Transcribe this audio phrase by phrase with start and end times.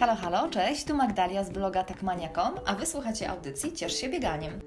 [0.00, 4.60] Halo, halo, cześć, tu Magdalia z bloga takmania.com, a wysłuchacie audycji Ciesz się bieganiem.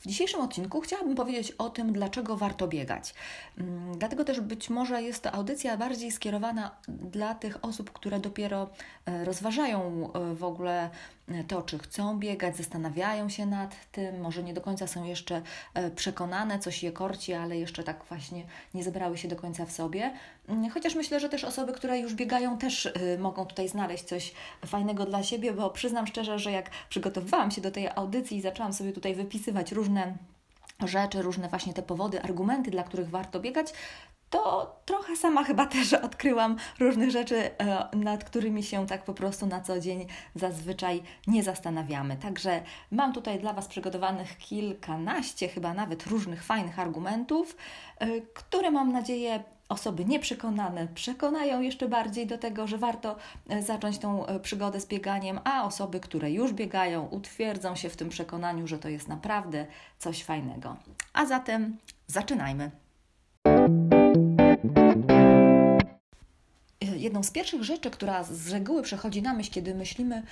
[0.00, 3.14] W dzisiejszym odcinku chciałabym powiedzieć o tym, dlaczego warto biegać.
[3.58, 8.70] Mm, dlatego też być może jest to audycja bardziej skierowana dla tych osób, które dopiero
[9.06, 10.90] e, rozważają e, w ogóle
[11.48, 15.42] to, czy chcą biegać, zastanawiają się nad tym, może nie do końca są jeszcze
[15.74, 18.44] e, przekonane, coś je korci, ale jeszcze tak właśnie
[18.74, 20.12] nie zebrały się do końca w sobie.
[20.48, 24.34] Mm, chociaż myślę, że też osoby, które już biegają, też e, mogą tutaj znaleźć coś
[24.66, 28.72] fajnego dla siebie, bo przyznam szczerze, że jak przygotowywałam się do tej audycji i zaczęłam
[28.72, 30.14] sobie tutaj wypisywać różne
[30.86, 33.72] rzeczy, różne właśnie te powody, argumenty, dla których warto biegać,
[34.30, 39.46] to trochę sama chyba też odkryłam różnych rzeczy, e, nad którymi się tak po prostu
[39.46, 42.16] na co dzień zazwyczaj nie zastanawiamy.
[42.16, 47.56] Także mam tutaj dla Was przygotowanych kilkanaście, chyba nawet różnych fajnych argumentów,
[47.98, 53.16] e, które mam nadzieję osoby nieprzekonane przekonają jeszcze bardziej do tego, że warto
[53.48, 58.08] e, zacząć tą przygodę z bieganiem, a osoby, które już biegają, utwierdzą się w tym
[58.08, 59.66] przekonaniu, że to jest naprawdę
[59.98, 60.76] coś fajnego.
[61.12, 62.70] A zatem zaczynajmy.
[66.98, 70.22] Jedną z pierwszych rzeczy, która z reguły przechodzi na myśl, kiedy myślimy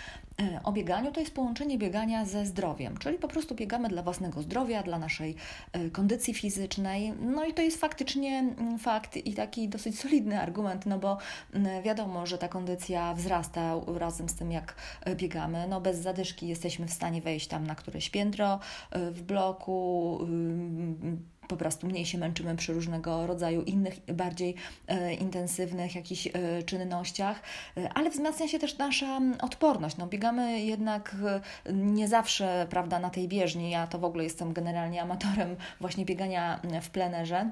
[0.41, 4.43] e, o bieganiu, to jest połączenie biegania ze zdrowiem, czyli po prostu biegamy dla własnego
[4.43, 5.35] zdrowia, dla naszej
[5.73, 7.13] e, kondycji fizycznej.
[7.21, 11.19] No i to jest faktycznie mm, fakt i taki dosyć solidny argument, no bo
[11.55, 15.67] mm, wiadomo, że ta kondycja wzrasta razem z tym, jak e, biegamy.
[15.69, 18.61] No bez zadyszki jesteśmy w stanie wejść tam na któreś piętro
[18.93, 20.19] w bloku
[21.49, 24.55] po prostu mniej się męczymy przy różnego rodzaju innych, bardziej
[24.87, 27.43] e, intensywnych jakichś e, czynnościach,
[27.77, 29.97] e, ale wzmacnia się też nasza odporność.
[29.97, 31.17] No, biegamy jednak
[31.67, 33.71] e, nie zawsze prawda, na tej bieżni.
[33.71, 37.51] Ja to w ogóle jestem generalnie amatorem właśnie biegania w plenerze.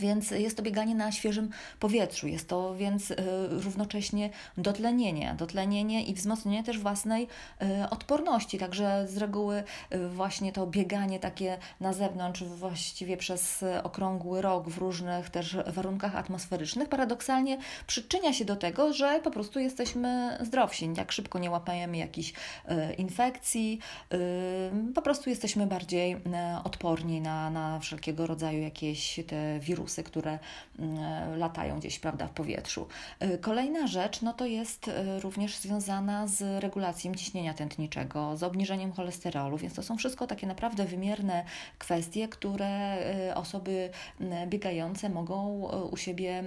[0.00, 3.16] Więc jest to bieganie na świeżym powietrzu, jest to więc y,
[3.48, 7.28] równocześnie dotlenienie, dotlenienie i wzmocnienie też własnej
[7.62, 8.58] y, odporności.
[8.58, 14.78] Także z reguły y, właśnie to bieganie takie na zewnątrz, właściwie przez okrągły rok w
[14.78, 21.12] różnych też warunkach atmosferycznych, paradoksalnie przyczynia się do tego, że po prostu jesteśmy zdrowsi, jak
[21.12, 22.32] szybko nie łapajemy jakichś
[22.98, 23.78] infekcji,
[24.94, 26.16] po prostu jesteśmy bardziej
[26.64, 30.38] odporni na, na wszelkiego rodzaju jakieś te wirusy wirusy, które
[30.78, 32.86] mm, latają gdzieś prawda, w powietrzu.
[33.22, 38.92] Y, kolejna rzecz no to jest y, również związana z regulacją ciśnienia tętniczego, z obniżeniem
[38.92, 41.44] cholesterolu, więc to są wszystko takie naprawdę wymierne
[41.78, 42.98] kwestie, które
[43.34, 43.90] osoby
[44.46, 46.44] biegające mogą u siebie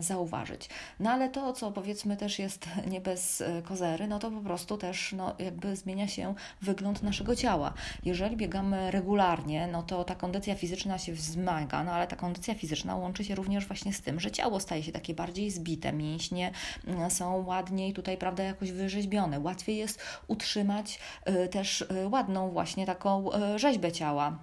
[0.00, 0.68] zauważyć.
[1.00, 5.12] No ale to, co powiedzmy też jest nie bez kozery, no to po prostu też
[5.12, 7.74] no, jakby zmienia się wygląd naszego ciała.
[8.04, 12.63] Jeżeli biegamy regularnie, no to ta kondycja fizyczna się wzmaga, no ale ta kondycja fizyczna
[12.64, 16.50] fizyczna łączy się również właśnie z tym, że ciało staje się takie bardziej zbite, mięśnie
[16.86, 19.40] mm, są ładniej tutaj, prawda, jakoś wyrzeźbione.
[19.40, 20.98] Łatwiej jest utrzymać
[21.28, 24.38] y, też y, ładną właśnie taką y, rzeźbę ciała.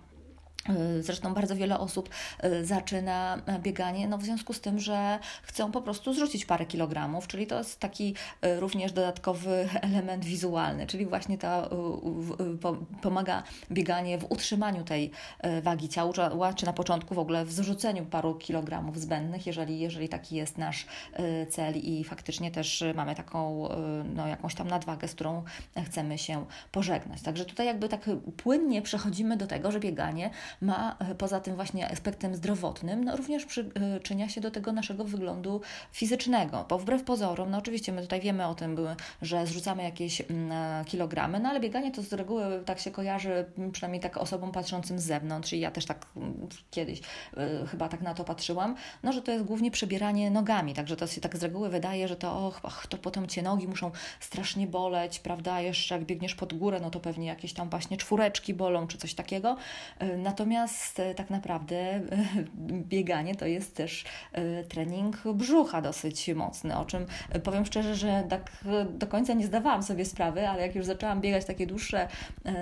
[0.69, 2.09] Y, zresztą bardzo wiele osób
[2.44, 7.27] y, zaczyna bieganie no w związku z tym, że chcą po prostu zrzucić parę kilogramów,
[7.27, 11.69] czyli to jest taki y, również dodatkowy element wizualny, czyli właśnie to
[13.01, 15.11] pomaga bieganie w utrzymaniu tej
[15.61, 20.35] wagi ciała, czy na początku w ogóle w zrzuceniu paru kilogramów zbędnych, jeżeli, jeżeli taki
[20.35, 20.85] jest nasz
[21.49, 23.69] cel i faktycznie też mamy taką
[24.16, 25.43] no, jakąś tam nadwagę, z którą
[25.85, 27.22] chcemy się pożegnać.
[27.22, 30.29] Także tutaj jakby tak płynnie przechodzimy do tego, że bieganie
[30.62, 35.62] ma e, poza tym właśnie aspektem zdrowotnym, no również przyczynia się do tego naszego wyglądu
[35.91, 38.78] fizycznego, bo wbrew pozorom, no oczywiście my tutaj wiemy o tym,
[39.22, 43.45] że zrzucamy jakieś mm, e, kilogramy, no ale bieganie to z reguły tak się kojarzy,
[43.72, 46.06] przynajmniej tak osobom patrzącym z zewnątrz i ja też tak
[46.72, 47.01] kiedyś
[47.38, 51.07] e, chyba tak na to patrzyłam, no że to jest głównie przebieranie nogami, także to
[51.07, 54.67] się tak z reguły wydaje, że to och, ach, to potem Cię nogi muszą strasznie
[54.67, 58.88] boleć, prawda, jeszcze jak biegniesz pod górę, no to pewnie jakieś tam właśnie czwóreczki bolą,
[58.88, 59.57] czy coś takiego,
[60.17, 62.02] natomiast Natomiast e, tak naprawdę e,
[62.90, 67.05] bieganie to jest też e, trening brzucha dosyć mocny, o czym
[67.43, 68.52] powiem szczerze, że tak
[68.90, 72.08] do końca nie zdawałam sobie sprawy, ale jak już zaczęłam biegać takie dłuższe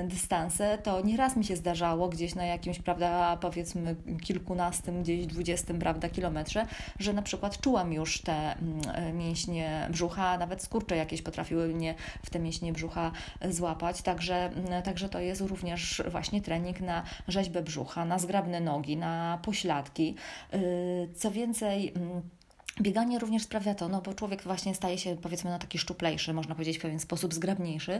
[0.03, 6.09] dystanse, to nieraz mi się zdarzało gdzieś na jakimś, prawda, powiedzmy kilkunastym, gdzieś dwudziestym, prawda,
[6.09, 6.65] kilometrze,
[6.99, 11.95] że na przykład czułam już te mm, mięśnie brzucha, nawet skurcze jakieś potrafiły mnie
[12.25, 13.11] w te mięśnie brzucha
[13.49, 17.68] złapać, także, mm, także to jest również właśnie trening na rzeźbę brzucha,
[18.05, 20.15] na zgrabne nogi, na pośladki.
[20.53, 22.21] Y, co więcej, mm,
[22.81, 26.55] Bieganie również sprawia to, no bo człowiek właśnie staje się powiedzmy no taki szczuplejszy, można
[26.55, 27.99] powiedzieć w pewien sposób zgrabniejszy.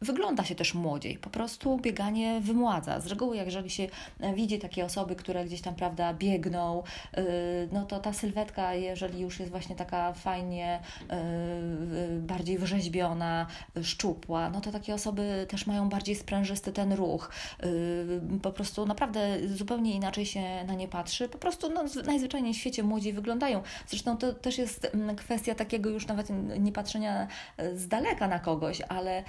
[0.00, 1.18] Wygląda się też młodziej.
[1.18, 3.00] Po prostu bieganie wymładza.
[3.00, 3.86] Z reguły, jeżeli się
[4.20, 6.82] e, widzi takie osoby, które gdzieś tam, prawda, biegną,
[7.18, 13.46] y, no to ta sylwetka, jeżeli już jest właśnie taka fajnie y, bardziej wyrzeźbiona,
[13.82, 17.30] szczupła, no to takie osoby też mają bardziej sprężysty ten ruch.
[17.64, 21.28] Y, po prostu naprawdę zupełnie inaczej się na nie patrzy.
[21.28, 23.62] Po prostu no, najzwyczajniej w świecie młodziej wyglądają.
[23.86, 26.28] Zresztą to też jest mm, kwestia takiego już nawet
[26.58, 27.28] nie patrzenia
[27.74, 29.24] z daleka na kogoś, ale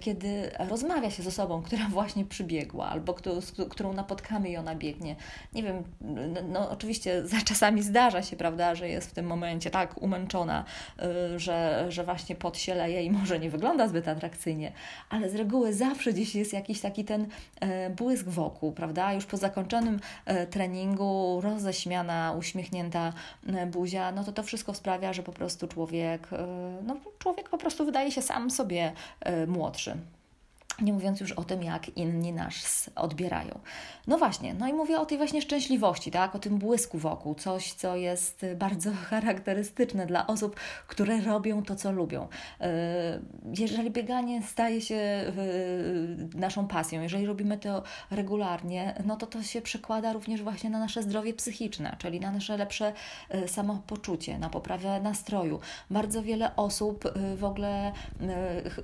[0.00, 4.74] kiedy rozmawia się z osobą, która właśnie przybiegła, albo kto, z którą napotkamy i ona
[4.74, 5.16] biegnie.
[5.52, 5.82] Nie wiem,
[6.48, 10.64] no oczywiście za czasami zdarza się, prawda, że jest w tym momencie tak umęczona,
[11.34, 14.72] y, że, że właśnie pot się leje i może nie wygląda zbyt atrakcyjnie,
[15.10, 17.26] ale z reguły zawsze gdzieś jest jakiś taki ten
[17.60, 19.12] e, błysk wokół, prawda?
[19.12, 23.12] Już po zakończonym e, treningu, roześmiana, uśmiechnięta
[23.46, 26.28] e, buzia, no to to wszystko sprawia, że po prostu człowiek,
[26.82, 28.92] no człowiek po prostu wydaje się sam sobie
[29.46, 29.87] młodszy.
[29.88, 30.17] action.
[30.82, 33.58] Nie mówiąc już o tym, jak inni nas odbierają.
[34.06, 36.34] No właśnie, no i mówię o tej właśnie szczęśliwości, tak?
[36.34, 41.92] O tym błysku wokół, coś, co jest bardzo charakterystyczne dla osób, które robią to, co
[41.92, 42.28] lubią.
[42.60, 43.20] E,
[43.58, 45.32] jeżeli bieganie staje się e,
[46.34, 51.02] naszą pasją, jeżeli robimy to regularnie, no to to się przekłada również właśnie na nasze
[51.02, 52.92] zdrowie psychiczne, czyli na nasze lepsze
[53.46, 55.60] samopoczucie, na poprawę nastroju.
[55.90, 57.04] Bardzo wiele osób
[57.36, 57.92] w ogóle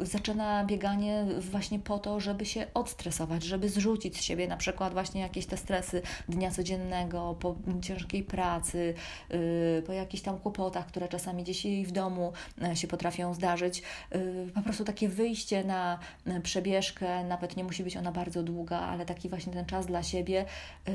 [0.00, 5.20] zaczyna bieganie właśnie po to, żeby się odstresować, żeby zrzucić z siebie na przykład właśnie
[5.20, 8.94] jakieś te stresy dnia codziennego, po ciężkiej pracy,
[9.30, 13.82] yy, po jakichś tam kłopotach, które czasami gdzieś w domu yy, się potrafią zdarzyć.
[14.10, 15.98] Yy, po prostu takie wyjście na
[16.42, 20.44] przebieżkę, nawet nie musi być ona bardzo długa, ale taki właśnie ten czas dla siebie,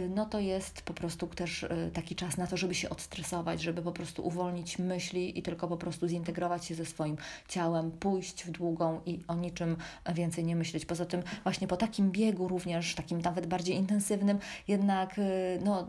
[0.09, 3.91] no to jest po prostu też taki czas na to, żeby się odstresować, żeby po
[3.91, 9.01] prostu uwolnić myśli i tylko po prostu zintegrować się ze swoim ciałem, pójść w długą
[9.05, 9.77] i o niczym
[10.13, 15.19] więcej nie myśleć Poza tym właśnie po takim biegu również, takim nawet bardziej intensywnym, jednak
[15.19, 15.87] y, no,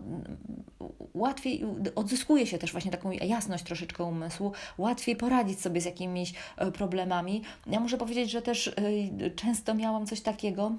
[1.15, 1.65] łatwiej
[1.95, 7.43] odzyskuje się też właśnie taką jasność troszeczkę umysłu, łatwiej poradzić sobie z jakimiś e, problemami.
[7.67, 10.73] Ja muszę powiedzieć, że też y, często miałam coś takiego,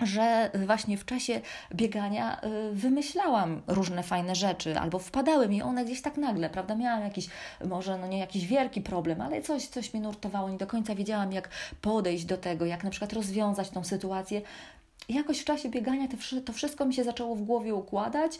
[0.00, 1.40] że właśnie w czasie
[1.74, 6.74] biegania y, wymyślałam różne fajne rzeczy, albo wpadały mi one gdzieś tak nagle, prawda?
[6.74, 7.28] Miałam jakiś,
[7.64, 11.32] może no nie jakiś wielki problem, ale coś, coś mnie nurtowało, nie do końca wiedziałam,
[11.32, 11.48] jak
[11.80, 14.42] podejść do tego, jak na przykład rozwiązać tą sytuację.
[15.08, 18.38] I jakoś w czasie biegania to, to wszystko mi się zaczęło w głowie układać,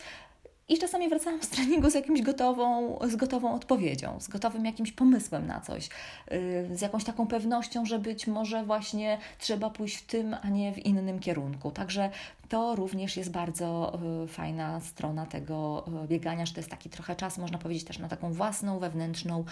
[0.69, 5.47] i czasami wracałam z treningu z jakimś gotową, z gotową odpowiedzią, z gotowym jakimś pomysłem
[5.47, 5.89] na coś,
[6.31, 10.73] yy, z jakąś taką pewnością, że być może właśnie trzeba pójść w tym, a nie
[10.73, 11.71] w innym kierunku.
[11.71, 12.09] Także
[12.49, 17.15] to również jest bardzo yy, fajna strona tego yy, biegania, że to jest taki trochę
[17.15, 19.43] czas, można powiedzieć, też na taką własną, wewnętrzną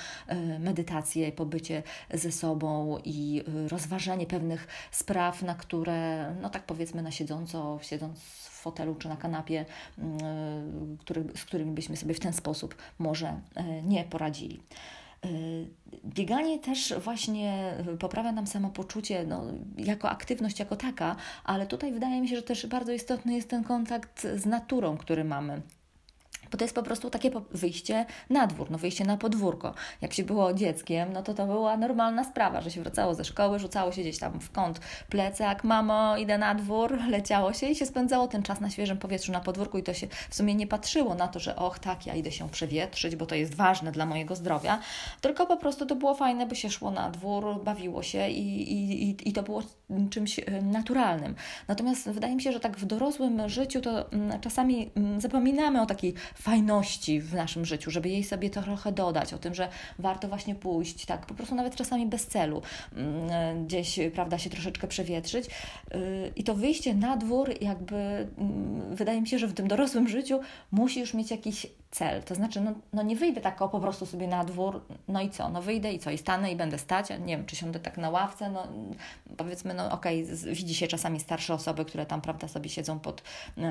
[0.59, 1.83] medytację, pobycie
[2.13, 8.19] ze sobą i rozważenie pewnych spraw, na które, no tak powiedzmy, na siedząco, siedząc
[8.63, 9.65] fotelu czy na kanapie,
[9.97, 10.17] mm,
[10.93, 14.59] e, który, z którymi byśmy sobie w ten sposób może e, nie poradzili.
[15.25, 15.29] E,
[16.05, 19.43] bieganie też właśnie poprawia nam samopoczucie no,
[19.77, 23.63] jako aktywność, jako taka, ale tutaj wydaje mi się, że też bardzo istotny jest ten
[23.63, 25.61] kontakt z naturą, który mamy
[26.53, 29.73] bo to jest po prostu takie wyjście na dwór, no wyjście na podwórko.
[30.01, 33.59] Jak się było dzieckiem, no to to była normalna sprawa, że się wracało ze szkoły,
[33.59, 34.79] rzucało się gdzieś tam w kąt
[35.09, 39.31] plecak, mamo, idę na dwór, leciało się i się spędzało ten czas na świeżym powietrzu
[39.31, 42.15] na podwórku i to się w sumie nie patrzyło na to, że och tak, ja
[42.15, 44.79] idę się przewietrzyć, bo to jest ważne dla mojego zdrowia,
[45.21, 49.29] tylko po prostu to było fajne, by się szło na dwór, bawiło się i, i,
[49.29, 49.63] i to było
[50.09, 51.35] czymś naturalnym.
[51.67, 55.85] Natomiast wydaje mi się, że tak w dorosłym życiu to mm, czasami mm, zapominamy o
[55.85, 59.69] takiej fajności w naszym życiu, żeby jej sobie trochę dodać, o tym, że
[59.99, 62.61] warto właśnie pójść, tak, po prostu nawet czasami bez celu,
[62.95, 65.45] mm, gdzieś, prawda, się troszeczkę przewietrzyć.
[65.45, 70.07] Y, I to wyjście na dwór, jakby mm, wydaje mi się, że w tym dorosłym
[70.07, 70.39] życiu
[70.71, 72.23] musi już mieć jakiś cel.
[72.23, 75.29] To znaczy, no, no nie wyjdę tak o po prostu sobie na dwór, no i
[75.29, 75.49] co?
[75.49, 76.11] No wyjdę i co?
[76.11, 78.67] I stanę i będę stać, nie wiem, czy siądę tak na ławce, no
[79.37, 83.23] powiedzmy, no okej, okay, widzi się czasami starsze osoby, które tam, prawda, sobie siedzą pod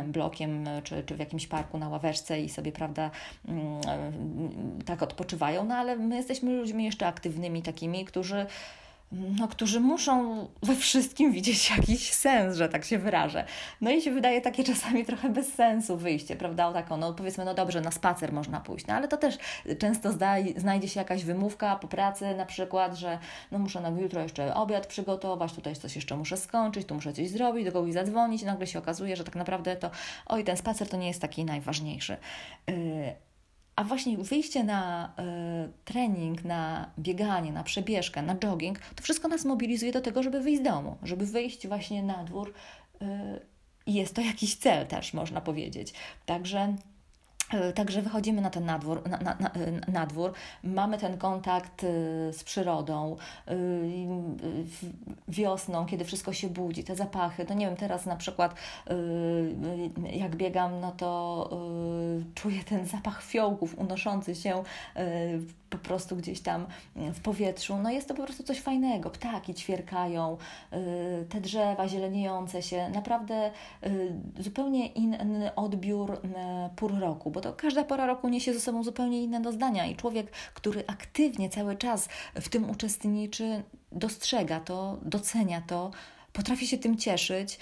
[0.06, 3.10] blokiem, czy, czy w jakimś parku na ławeczce i sobie, prawda,
[3.48, 3.80] mm,
[4.86, 8.46] tak odpoczywają, no ale my jesteśmy ludźmi jeszcze aktywnymi takimi, którzy
[9.12, 13.44] no, którzy muszą we wszystkim widzieć jakiś sens, że tak się wyrażę.
[13.80, 16.66] No i się wydaje takie czasami trochę bez sensu wyjście, prawda?
[16.66, 19.38] O taką, no powiedzmy, no dobrze, na spacer można pójść, no ale to też
[19.78, 23.18] często zdaj, znajdzie się jakaś wymówka po pracy na przykład, że
[23.50, 27.28] no muszę na jutro jeszcze obiad przygotować, tutaj coś jeszcze muszę skończyć, tu muszę coś
[27.28, 29.90] zrobić, do kogoś zadzwonić i nagle się okazuje, że tak naprawdę to
[30.26, 32.16] oj, ten spacer to nie jest taki najważniejszy.
[32.66, 32.74] Yy,
[33.76, 35.12] A właśnie wyjście na
[35.66, 40.40] y, trening, na bieganie, na przebieżkę, na jogging, to wszystko nas mobilizuje do tego, żeby
[40.40, 42.52] wyjść z domu, żeby wyjść właśnie na dwór.
[43.02, 43.06] Y,
[43.86, 45.92] jest to jakiś cel też, można powiedzieć.
[46.26, 46.76] Także
[47.52, 49.50] E, także wychodzimy na ten nadwór, na, na,
[49.88, 50.32] na, dwór,
[50.64, 51.82] mamy ten kontakt
[52.32, 53.16] z przyrodą,
[55.28, 57.44] wiosną, kiedy wszystko się budzi, te zapachy.
[57.44, 58.54] To nie wiem, teraz na przykład
[60.12, 61.50] jak biegam, no to
[62.42, 64.62] czuję ten zapach fiołków unoszący się
[65.70, 67.76] po prostu gdzieś tam w powietrzu.
[67.76, 69.10] No jest to po prostu coś fajnego.
[69.10, 70.36] Ptaki ćwierkają,
[71.28, 72.88] te drzewa zieleniejące się.
[72.88, 73.50] Naprawdę
[74.38, 76.20] zupełnie inny odbiór
[76.76, 80.30] pór roku, bo to każda pora roku niesie ze sobą zupełnie inne doznania i człowiek,
[80.54, 85.90] który aktywnie cały czas w tym uczestniczy, dostrzega to, docenia to,
[86.32, 87.58] potrafi się tym cieszyć.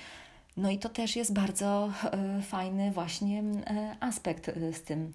[0.56, 5.12] No i to też jest bardzo e, fajny właśnie e, aspekt e, z tym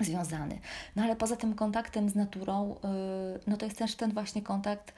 [0.00, 0.58] związany.
[0.96, 2.76] No ale poza tym kontaktem z naturą,
[3.46, 4.94] no to jest też ten właśnie kontakt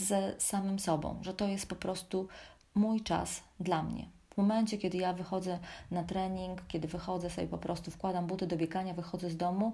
[0.00, 2.28] ze samym sobą, że to jest po prostu
[2.74, 4.06] mój czas dla mnie.
[4.30, 5.58] W momencie, kiedy ja wychodzę
[5.90, 9.72] na trening, kiedy wychodzę sobie po prostu, wkładam buty do biegania, wychodzę z domu,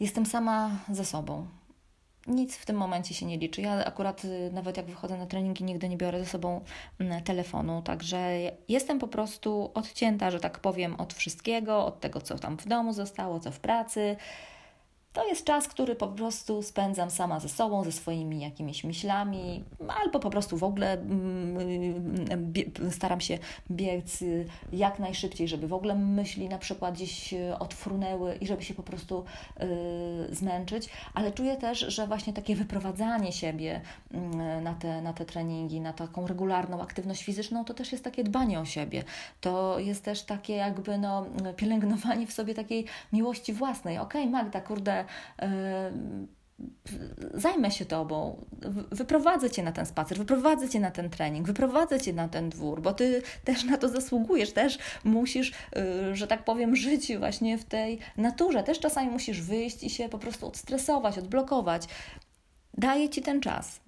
[0.00, 1.46] jestem sama ze sobą.
[2.26, 3.62] Nic w tym momencie się nie liczy.
[3.62, 6.60] Ja akurat y, nawet jak wychodzę na treningi, nigdy nie biorę ze sobą
[6.98, 8.38] mm, telefonu, także
[8.68, 12.92] jestem po prostu odcięta, że tak powiem, od wszystkiego, od tego, co tam w domu
[12.92, 14.16] zostało, co w pracy.
[15.14, 19.64] To jest czas, który po prostu spędzam sama ze sobą, ze swoimi jakimiś myślami,
[20.02, 22.52] albo po prostu w ogóle mm,
[22.90, 23.38] staram się
[23.70, 24.24] biec
[24.72, 29.24] jak najszybciej, żeby w ogóle myśli na przykład gdzieś odfrunęły i żeby się po prostu
[30.30, 33.80] y, zmęczyć, ale czuję też, że właśnie takie wyprowadzanie siebie
[34.10, 38.24] mm, na te, na te treningi, na taką regularną aktywność fizyczną, to też jest takie
[38.24, 39.04] dbanie o siebie.
[39.40, 43.98] To jest też takie jakby no, pielęgnowanie w sobie takiej miłości własnej.
[43.98, 45.03] Okej, okay, Magda, kurde,
[47.34, 48.44] zajmę się tobą,
[48.90, 52.82] wyprowadzę cię na ten spacer, wyprowadzę cię na ten trening, wyprowadzę cię na ten dwór,
[52.82, 57.64] bo ty też na to zasługujesz, też musisz, y, że tak powiem, żyć właśnie w
[57.64, 58.62] tej naturze.
[58.62, 61.88] Też czasami musisz wyjść i się po prostu odstresować, odblokować.
[62.74, 63.80] Daję ci ten czas.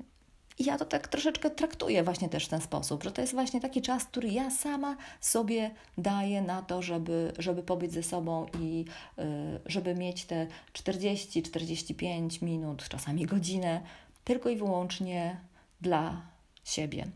[0.58, 3.60] I ja to tak troszeczkę traktuję właśnie też w ten sposób, że to jest właśnie
[3.60, 8.84] taki czas, który ja sama sobie daję na to, żeby, żeby pobyć ze sobą i
[9.18, 9.22] y,
[9.66, 13.80] żeby mieć te 40-45 minut, czasami godzinę,
[14.24, 15.40] tylko i wyłącznie
[15.80, 16.22] dla
[16.64, 17.06] siebie.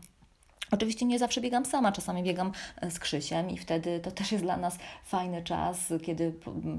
[0.71, 2.51] Oczywiście nie zawsze biegam sama, czasami biegam
[2.81, 6.33] e, z Krzysiem i wtedy to też jest dla nas fajny czas, kiedy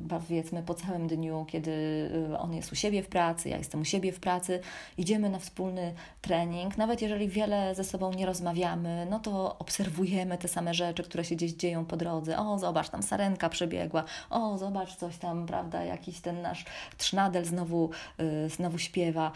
[0.08, 1.70] powiedzmy po całym dniu, kiedy
[2.32, 4.60] e, on jest u siebie w pracy, ja jestem u siebie w pracy,
[4.98, 6.78] idziemy na wspólny trening.
[6.78, 11.34] Nawet jeżeli wiele ze sobą nie rozmawiamy, no to obserwujemy te same rzeczy, które się
[11.34, 12.38] gdzieś dzieją po drodze.
[12.38, 16.64] O, zobacz, tam sarenka przebiegła, o, zobacz coś tam, prawda, jakiś ten nasz
[16.98, 19.32] trznadel znowu, yy, znowu śpiewa.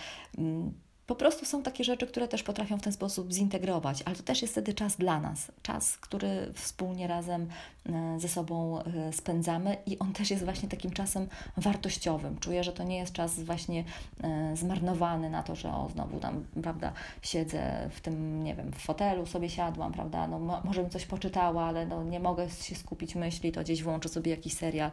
[1.07, 4.43] Po prostu są takie rzeczy, które też potrafią w ten sposób zintegrować, ale to też
[4.43, 7.49] jest wtedy czas dla nas, czas, który wspólnie razem
[7.89, 12.39] e, ze sobą e, spędzamy i on też jest właśnie takim czasem wartościowym.
[12.39, 13.85] Czuję, że to nie jest czas właśnie
[14.23, 18.79] e, zmarnowany na to, że o, znowu tam, prawda, siedzę w tym, nie wiem, w
[18.79, 23.15] fotelu sobie siadłam, prawda, no może bym coś poczytała, ale no, nie mogę się skupić
[23.15, 24.91] myśli, to gdzieś włączę sobie jakiś serial.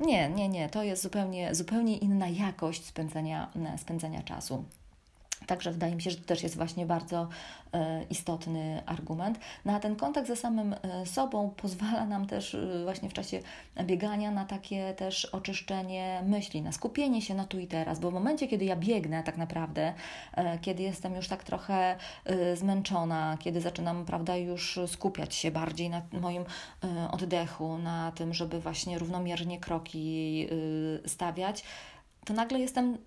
[0.00, 4.64] Nie, nie, nie, to jest zupełnie, zupełnie inna jakość spędzania, spędzania czasu.
[5.46, 7.28] Także wydaje mi się, że to też jest właśnie bardzo
[7.72, 9.38] e, istotny argument.
[9.64, 13.40] No ten kontakt ze samym e, sobą pozwala nam też e, właśnie w czasie
[13.84, 18.14] biegania na takie też oczyszczenie myśli, na skupienie się na tu i teraz, bo w
[18.14, 19.94] momencie, kiedy ja biegnę tak naprawdę,
[20.60, 21.96] kiedy jestem już tak trochę
[22.54, 26.44] zmęczona, kiedy zaczynam, prawda, już skupiać się bardziej na moim
[27.10, 30.48] oddechu, na tym, żeby właśnie równomiernie kroki
[31.06, 31.64] stawiać,
[32.24, 32.98] to nagle jestem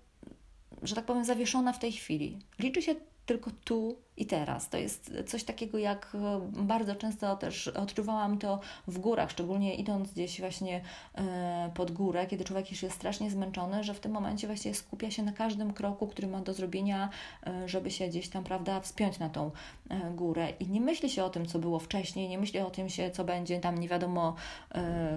[0.82, 2.38] że tak powiem, zawieszona w tej chwili.
[2.58, 2.94] Liczy się
[3.26, 4.68] tylko tu i teraz.
[4.68, 10.12] To jest coś takiego, jak e, bardzo często też odczuwałam to w górach, szczególnie idąc
[10.12, 10.80] gdzieś właśnie
[11.14, 15.10] e, pod górę, kiedy człowiek już jest strasznie zmęczony, że w tym momencie właśnie skupia
[15.10, 17.08] się na każdym kroku, który ma do zrobienia,
[17.46, 19.50] e, żeby się gdzieś tam, prawda, wspiąć na tą
[20.14, 20.52] górę.
[20.60, 23.24] I nie myśli się o tym, co było wcześniej, nie myśli o tym się, co
[23.24, 24.34] będzie tam nie wiadomo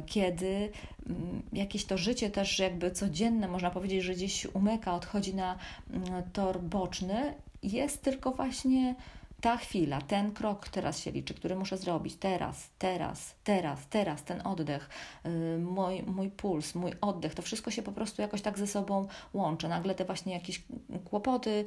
[0.05, 0.71] kiedy.
[1.09, 5.57] Mm, jakieś to życie też jakby codzienne, można powiedzieć, że gdzieś umyka, odchodzi na
[5.89, 8.95] mm, tor boczny jest tylko właśnie
[9.41, 14.47] ta chwila, ten krok teraz się liczy, który muszę zrobić teraz, teraz, teraz, teraz, ten
[14.47, 14.89] oddech,
[15.25, 19.07] yy, mój, mój puls, mój oddech, to wszystko się po prostu jakoś tak ze sobą
[19.33, 19.67] łączy.
[19.67, 20.63] Nagle te właśnie jakieś
[21.05, 21.65] kłopoty,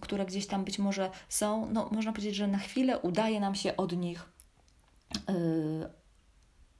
[0.00, 3.76] które gdzieś tam być może są, no można powiedzieć, że na chwilę udaje nam się
[3.76, 4.32] od nich
[5.28, 5.90] yy,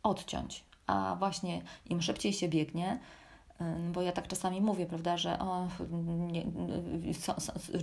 [0.02, 0.64] odciąć.
[0.86, 2.98] A właśnie im szybciej się biegnie,
[3.92, 5.68] bo ja tak czasami mówię, prawda, że o,
[6.32, 6.44] nie,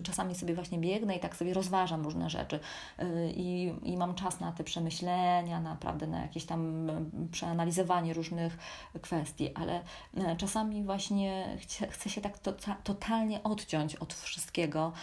[0.03, 2.59] czasami sobie właśnie biegnę i tak sobie rozważam różne rzeczy.
[3.00, 6.91] Y, i, i mam czas na te przemyślenia, naprawdę na jakieś tam
[7.31, 8.57] przeanalizowanie różnych
[9.01, 9.81] kwestii, ale
[10.17, 11.57] e, czasami właśnie
[11.89, 14.93] chcę się tak to, totalnie odciąć od wszystkiego,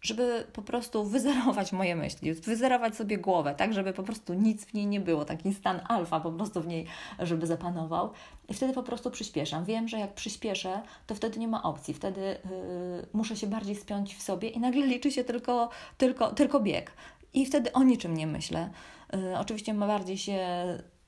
[0.00, 4.74] żeby po prostu wyzerować moje myśli, wyzerować sobie głowę, tak, żeby po prostu nic w
[4.74, 6.86] niej nie było, taki stan alfa po prostu w niej,
[7.18, 8.10] żeby zapanował.
[8.48, 9.64] I wtedy po prostu przyspieszam.
[9.64, 14.16] Wiem, że jak przyspieszę, to wtedy nie ma opcji, wtedy yy, muszę się bardziej spiąć
[14.16, 16.92] w sobie i nagle liczy się tylko, tylko, tylko bieg.
[17.34, 18.70] I wtedy o niczym nie myślę.
[19.12, 20.38] Yy, oczywiście bardziej się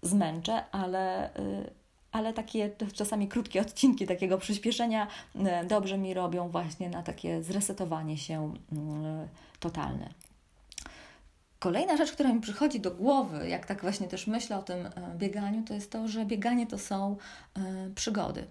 [0.02, 1.30] zmęczę, ale.
[1.38, 1.81] Yy,
[2.12, 8.18] ale takie czasami krótkie odcinki takiego przyspieszenia e, dobrze mi robią właśnie na takie zresetowanie
[8.18, 9.28] się mm,
[9.60, 10.08] totalne.
[11.58, 14.90] Kolejna rzecz, która mi przychodzi do głowy, jak tak właśnie też myślę o tym e,
[15.16, 17.16] bieganiu, to jest to, że bieganie to są
[17.56, 18.44] e, przygody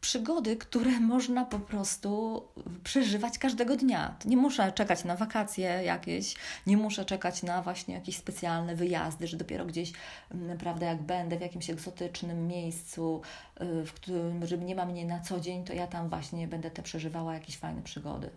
[0.00, 2.42] przygody, które można po prostu
[2.84, 4.14] przeżywać każdego dnia.
[4.24, 6.34] Nie muszę czekać na wakacje jakieś,
[6.66, 9.92] nie muszę czekać na właśnie jakieś specjalne wyjazdy, że dopiero gdzieś,
[10.34, 13.22] mm, prawda, jak będę w jakimś egzotycznym miejscu,
[13.60, 16.82] y, w którym nie ma mnie na co dzień, to ja tam właśnie będę te
[16.82, 18.30] przeżywała jakieś fajne przygody.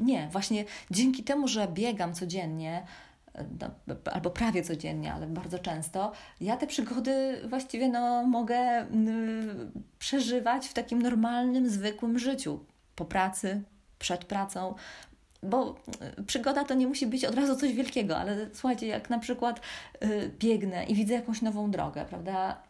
[0.00, 2.86] Nie, właśnie dzięki temu, że biegam codziennie,
[4.12, 10.72] albo prawie codziennie, ale bardzo często, ja te przygody właściwie no, mogę mm, przeżywać w
[10.72, 12.64] takim normalnym, zwykłym życiu.
[12.96, 13.62] Po pracy,
[13.98, 14.74] przed pracą,
[15.42, 15.76] bo
[16.18, 19.60] y, przygoda to nie musi być od razu coś wielkiego, ale słuchajcie, jak na przykład
[20.04, 22.62] y, biegnę i widzę jakąś nową drogę, prawda?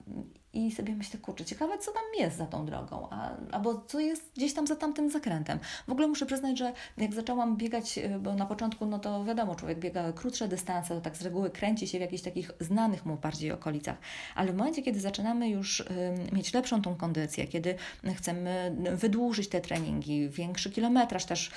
[0.54, 4.32] I sobie myślę, kurczę, ciekawe, co tam jest za tą drogą, a, albo co jest
[4.36, 5.58] gdzieś tam za tamtym zakrętem.
[5.88, 9.54] W ogóle muszę przyznać, że jak zaczęłam biegać, e, bo na początku, no to wiadomo,
[9.54, 13.16] człowiek biega krótsze dystanse, to tak z reguły kręci się w jakichś takich znanych mu
[13.16, 13.96] bardziej okolicach,
[14.34, 15.86] ale w momencie, kiedy zaczynamy już y,
[16.32, 17.74] mieć lepszą tą kondycję, kiedy
[18.14, 21.50] chcemy wydłużyć te treningi, większy kilometraż też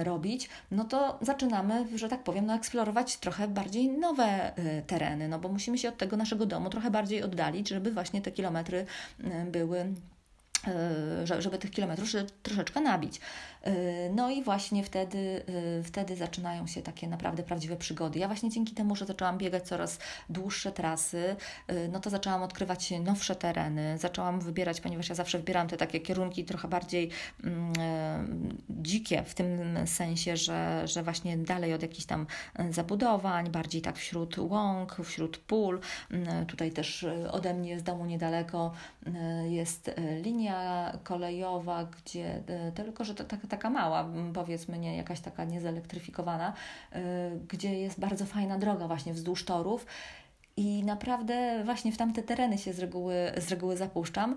[0.00, 4.52] y, robić, no to zaczynamy, że tak powiem, no, eksplorować trochę bardziej nowe
[4.86, 8.32] tereny, no bo musimy się od tego naszego domu trochę bardziej oddalić, żeby właśnie te
[8.36, 8.86] kilometry
[9.20, 12.08] y, były y, żeby tych kilometrów
[12.42, 13.20] troszeczkę nabić.
[13.66, 15.42] Y, no i właśnie wtedy,
[15.78, 18.18] y, wtedy zaczynają się takie naprawdę prawdziwe przygody.
[18.18, 19.98] Ja właśnie dzięki temu, że zaczęłam biegać coraz
[20.28, 21.36] dłuższe trasy,
[21.70, 26.00] y, no to zaczęłam odkrywać nowsze tereny, zaczęłam wybierać, ponieważ ja zawsze wybieram te takie
[26.00, 27.10] kierunki trochę bardziej
[27.44, 27.72] mm,
[28.70, 29.48] dzikie, w tym
[29.86, 32.26] sensie, że, że właśnie dalej od jakichś tam
[32.70, 35.80] zabudowań, bardziej tak wśród łąk, wśród pól.
[36.10, 38.72] Mm, tutaj też ode mnie z domu niedaleko
[39.48, 39.90] jest
[40.22, 42.42] linia kolejowa, gdzie
[42.74, 46.98] tylko, że tak, tak taka mała, powiedzmy, nie jakaś taka niezelektryfikowana, y,
[47.48, 49.86] gdzie jest bardzo fajna droga właśnie wzdłuż torów.
[50.56, 54.36] I naprawdę właśnie w tamte tereny się z reguły, z reguły zapuszczam.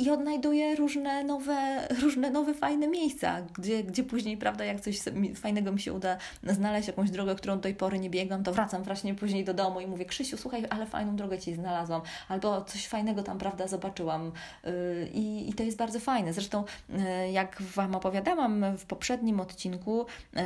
[0.00, 4.98] Y, i odnajduję różne nowe, różne nowe fajne miejsca, gdzie, gdzie później, prawda, jak coś
[5.34, 8.82] fajnego mi się uda znaleźć, jakąś drogę, którą do tej pory nie biegam, to wracam
[8.82, 12.86] właśnie później do domu i mówię, Krzysiu, słuchaj, ale fajną drogę Ci znalazłam, albo coś
[12.86, 14.32] fajnego tam, prawda, zobaczyłam
[14.64, 16.32] yy, i, i to jest bardzo fajne.
[16.32, 20.42] Zresztą, yy, jak Wam opowiadałam w poprzednim odcinku, yy,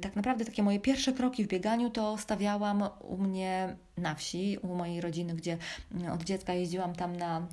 [0.00, 4.74] tak naprawdę takie moje pierwsze kroki w bieganiu to stawiałam u mnie na wsi, u
[4.74, 5.58] mojej rodziny, gdzie
[6.14, 7.46] od dziecka jeździłam tam na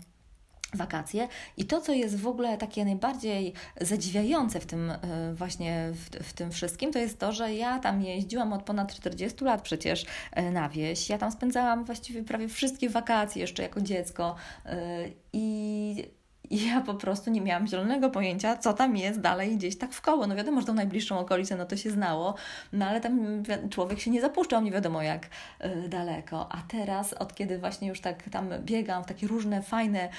[0.76, 1.28] wakacje.
[1.58, 4.98] I to, co jest w ogóle takie najbardziej zadziwiające w tym e,
[5.34, 9.44] właśnie w, w, tym wszystkim, to jest to, że ja tam jeździłam od ponad 40
[9.44, 11.10] lat przecież e, na wieś.
[11.10, 16.23] Ja tam spędzałam właściwie prawie wszystkie wakacje jeszcze jako dziecko e, i
[16.54, 20.02] i ja po prostu nie miałam zielonego pojęcia, co tam jest dalej gdzieś tak w
[20.02, 20.28] koło.
[20.28, 22.36] No wiadomo, że tą najbliższą okolicę, no to się znało,
[22.74, 26.52] no ale tam człowiek się nie zapuszczał, nie wiadomo jak y, daleko.
[26.52, 30.10] A teraz, od kiedy właśnie już tak tam biegam w takie różne fajne,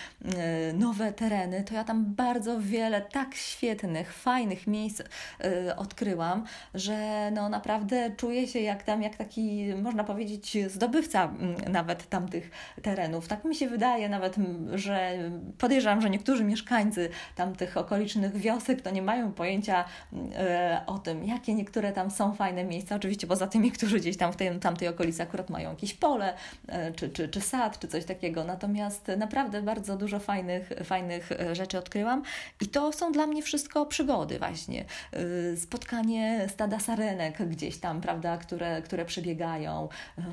[0.71, 6.45] y, nowe tereny, to ja tam bardzo wiele tak świetnych, fajnych miejsc y, odkryłam,
[6.75, 11.33] że no naprawdę czuję się jak tam, jak taki, można powiedzieć, zdobywca
[11.71, 12.51] nawet tamtych
[12.83, 13.29] terenów.
[13.29, 14.37] Tak mi się wydaje nawet,
[14.75, 15.19] że
[15.59, 19.85] podejrzewam, że niektórzy mieszkańcy tamtych okolicznych wiosek to nie mają pojęcia
[20.35, 22.97] e, o tym, jakie niektóre tam są fajne miejsca.
[22.97, 26.35] Oczywiście poza tymi, którzy gdzieś tam w tej, tamtej okolicy akurat mają jakieś pole,
[26.69, 28.45] e, czy, czy, czy sad, czy coś takiego.
[28.45, 32.23] Natomiast naprawdę bardzo dużo fajnych, fajnych e, rzeczy odkryłam
[32.61, 34.85] i to są dla mnie wszystko przygody właśnie.
[35.57, 39.89] Spotkanie stada sarenek gdzieś tam, prawda, które, które przebiegają,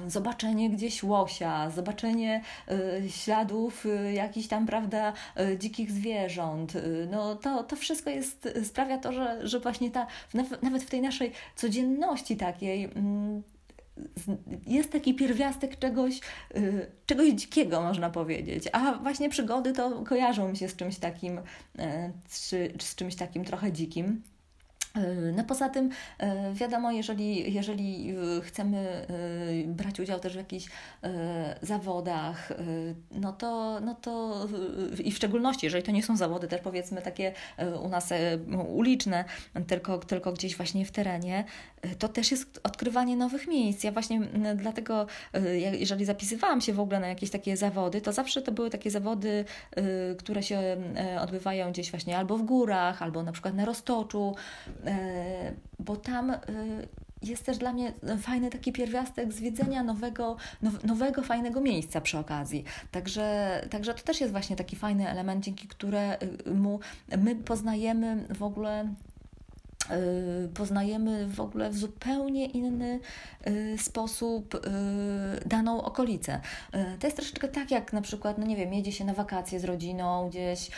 [0.07, 2.41] zobaczenie gdzieś łosia, zobaczenie
[3.09, 5.13] śladów jakichś tam, prawda,
[5.57, 6.75] dzikich zwierząt.
[6.75, 10.07] Y, no to, to wszystko jest, sprawia to, że, że właśnie ta,
[10.61, 13.43] nawet w tej naszej codzienności takiej, mm,
[14.67, 16.19] jest taki pierwiastek czegoś,
[17.05, 18.63] czegoś dzikiego, można powiedzieć.
[18.71, 21.41] A właśnie przygody to kojarzą mi się z czymś takim,
[22.79, 24.21] z czymś takim trochę dzikim.
[24.95, 29.05] E, no poza tym, e, wiadomo, jeżeli, jeżeli e, chcemy
[29.65, 30.67] brać udział też w jakichś
[31.61, 32.53] zawodach,
[33.11, 34.47] no to, no to
[35.03, 37.33] i w szczególności, jeżeli to nie są zawody też powiedzmy takie
[37.83, 38.09] u nas
[38.67, 39.25] uliczne,
[39.67, 41.43] tylko, tylko gdzieś właśnie w terenie,
[41.99, 43.83] to też jest odkrywanie nowych miejsc.
[43.83, 44.21] Ja właśnie
[44.55, 45.07] dlatego,
[45.71, 49.45] jeżeli zapisywałam się w ogóle na jakieś takie zawody, to zawsze to były takie zawody,
[50.17, 50.77] które się
[51.19, 54.35] odbywają gdzieś właśnie albo w górach, albo na przykład na Roztoczu,
[55.79, 56.33] bo tam
[57.21, 60.37] jest też dla mnie fajny taki pierwiastek zwiedzenia nowego,
[60.83, 62.63] nowego fajnego miejsca przy okazji.
[62.91, 66.79] Także, także to też jest właśnie taki fajny element, dzięki któremu
[67.17, 69.10] my poznajemy w ogóle Y,
[70.53, 72.99] poznajemy w ogóle w zupełnie inny
[73.47, 74.59] y, sposób y,
[75.45, 76.41] daną okolicę.
[76.99, 79.63] To jest troszeczkę tak, jak na przykład, no nie wiem, jedzie się na wakacje z
[79.63, 80.69] rodziną gdzieś,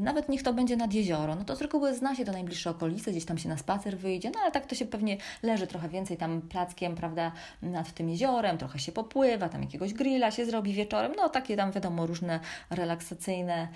[0.00, 3.10] nawet niech to będzie nad jezioro, no to z reguły zna się to najbliższe okolice,
[3.10, 6.16] gdzieś tam się na spacer wyjdzie, no ale tak to się pewnie leży trochę więcej
[6.16, 11.12] tam plackiem, prawda, nad tym jeziorem, trochę się popływa, tam jakiegoś grilla się zrobi wieczorem,
[11.16, 13.68] no takie tam wiadomo różne relaksacyjne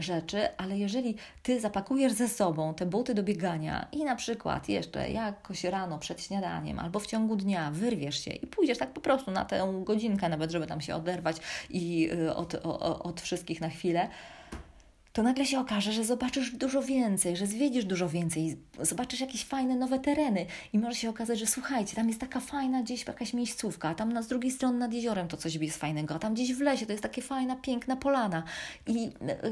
[0.00, 5.10] rzeczy, ale jeżeli Ty zapakujesz ze sobą te buty do biegania i na przykład jeszcze
[5.10, 9.30] jakoś rano przed śniadaniem albo w ciągu dnia wyrwiesz się i pójdziesz tak po prostu
[9.30, 11.36] na tę godzinkę nawet, żeby tam się oderwać
[11.70, 14.08] i y, od, od, wszystkich na chwilę,
[15.12, 19.76] to nagle się okaże, że zobaczysz dużo więcej, że zwiedzisz dużo więcej, zobaczysz jakieś fajne
[19.76, 23.88] nowe tereny i może się okazać, że słuchajcie, tam jest taka fajna gdzieś jakaś miejscówka,
[23.88, 26.54] a tam na z drugiej strony nad jeziorem to coś jest fajnego, a tam gdzieś
[26.54, 28.42] w lesie to jest takie fajna, piękna polana
[28.86, 29.46] i y,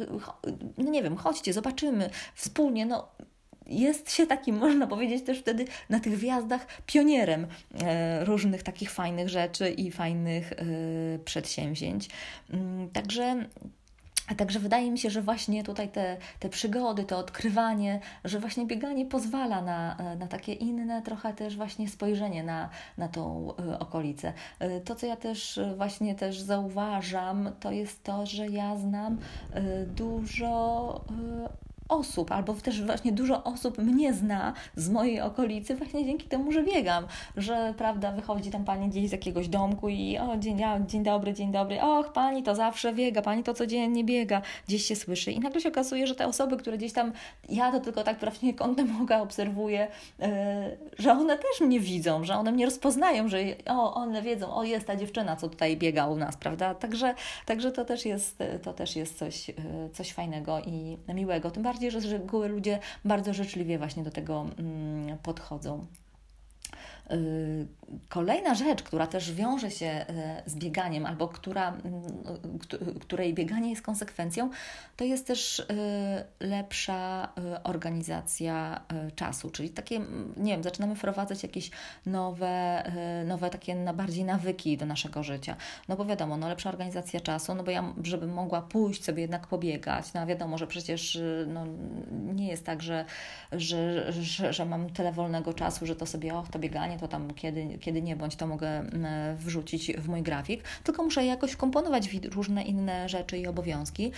[0.48, 3.08] y, no nie wiem, chodźcie, zobaczymy wspólnie, no
[3.66, 7.46] jest się takim, można powiedzieć, też wtedy na tych wjazdach pionierem
[7.82, 10.56] e, różnych takich fajnych rzeczy i fajnych e,
[11.24, 12.08] przedsięwzięć.
[12.50, 13.46] Mm, także.
[14.28, 18.66] A także wydaje mi się, że właśnie tutaj te, te przygody, to odkrywanie, że właśnie
[18.66, 24.32] bieganie pozwala na, e, na takie inne trochę też właśnie spojrzenie na, na tą okolicę.
[24.84, 29.18] To, co ja też właśnie też zauważam, to jest to, że ja znam
[29.86, 31.04] dużo
[31.88, 36.62] osób, albo też właśnie dużo osób mnie zna z mojej okolicy właśnie dzięki temu, że
[36.62, 41.34] biegam, że prawda, wychodzi tam pani gdzieś z jakiegoś domku i o, dzień, dzień dobry,
[41.34, 45.40] dzień dobry, och, pani to zawsze biega, pani to codziennie biega, gdzieś się słyszy i
[45.40, 47.12] nagle się okazuje, że te osoby, które gdzieś tam,
[47.48, 50.26] ja to tylko tak prawnie kątem oka obserwuję, yy,
[50.98, 54.86] że one też mnie widzą, że one mnie rozpoznają, że o, one wiedzą, o, jest
[54.86, 57.14] ta dziewczyna, co tutaj biega u nas, prawda, także,
[57.46, 59.54] także to też jest, to też jest coś, yy,
[59.92, 64.10] coś fajnego i miłego, tym bardziej bardziej, że z reguły ludzie bardzo życzliwie właśnie do
[64.10, 65.86] tego mm, podchodzą.
[67.12, 67.66] Y,
[68.08, 70.06] kolejna rzecz, która też wiąże się
[70.46, 71.76] y, z bieganiem, albo która,
[72.96, 74.50] y, której bieganie jest konsekwencją,
[74.96, 75.66] to jest też
[76.40, 77.28] lepsza
[77.64, 78.80] organizacja
[79.16, 80.00] czasu, czyli takie,
[80.36, 81.70] nie wiem, zaczynamy wprowadzać jakieś
[82.06, 82.82] nowe,
[83.26, 85.56] nowe takie na bardziej nawyki do naszego życia.
[85.88, 89.46] No bo wiadomo, no lepsza organizacja czasu, no bo ja, żebym mogła pójść sobie jednak
[89.46, 91.66] pobiegać, no wiadomo, że przecież no,
[92.34, 93.04] nie jest tak, że,
[93.52, 97.34] że, że, że mam tyle wolnego czasu, że to sobie, och, to bieganie to tam
[97.34, 102.08] kiedy, kiedy nie bądź, to mogę mm, wrzucić w mój grafik, tylko muszę jakoś wkomponować
[102.08, 104.12] w różne inne rzeczy i obowiązki,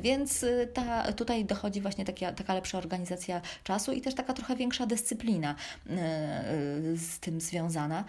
[0.00, 4.56] więc y, ta, tutaj dochodzi właśnie taka, taka lepsza organizacja czasu i też taka trochę
[4.56, 5.54] większa dyscyplina
[5.86, 8.04] y, y, z tym związana,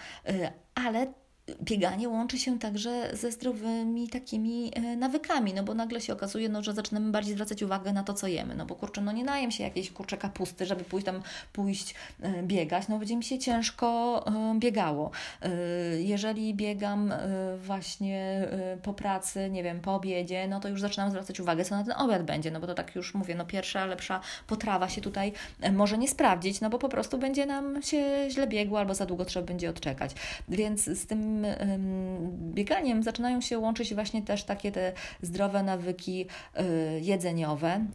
[0.76, 1.14] ale
[1.62, 6.64] bieganie łączy się także ze zdrowymi takimi e, nawykami, no bo nagle się okazuje, no,
[6.64, 9.52] że zaczynamy bardziej zwracać uwagę na to, co jemy, no bo kurczę, no nie najem
[9.52, 11.22] się jakiejś kurcze kapusty, żeby pójść tam
[11.54, 15.12] pójść e, biegać, no będzie mi się ciężko e, biegało.
[16.00, 17.14] Jeżeli biegam
[17.58, 18.48] właśnie
[18.84, 21.94] po pracy, nie wiem, po obiedzie, no to już zaczynam zwracać uwagę, co na ten
[21.98, 25.34] obiad będzie, no bo to tak już mówię, no pierwsza, lepsza potrawa się tutaj
[25.72, 29.26] może nie sprawdzić, no bo po prostu będzie nam się źle biegło albo za długo
[29.26, 30.12] trzeba będzie odczekać.
[30.50, 31.43] Więc z tym
[32.54, 36.26] bieganiem zaczynają się łączyć właśnie też takie te zdrowe nawyki
[36.60, 37.86] y, jedzeniowe.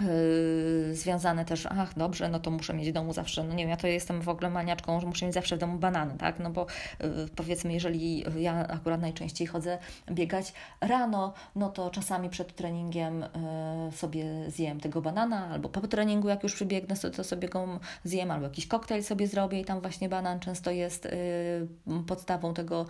[0.00, 3.70] Yy, związane też, ach dobrze, no to muszę mieć w domu zawsze, no nie wiem,
[3.70, 6.50] ja to jestem w ogóle maniaczką, że muszę mieć zawsze w domu banany, tak, no
[6.50, 6.66] bo
[7.00, 9.78] yy, powiedzmy, jeżeli ja akurat najczęściej chodzę
[10.10, 16.28] biegać rano, no to czasami przed treningiem yy, sobie zjem tego banana, albo po treningu
[16.28, 20.08] jak już przybiegnę, to sobie go zjem, albo jakiś koktajl sobie zrobię i tam właśnie
[20.08, 21.08] banan często jest
[22.06, 22.86] podstawą tego